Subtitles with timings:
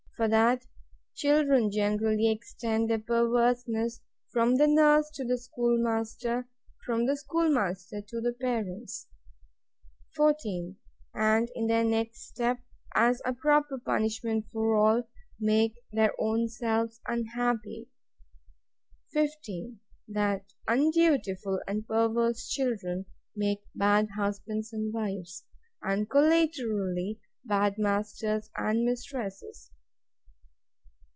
[0.17, 0.67] For that
[1.15, 6.47] children generally extend their perverseness from the nurse to the schoolmaster:
[6.85, 9.07] from the schoolmaster to the parents:
[10.15, 10.75] 14.
[11.15, 12.59] And, in their next step,
[12.93, 15.09] as a proper punishment for all,
[15.39, 17.89] make their ownselves unhappy.
[19.13, 19.79] 15.
[20.07, 25.45] That undutiful and perverse children make bad husbands and wives:
[25.81, 29.71] And, collaterally, bad masters and mistresses.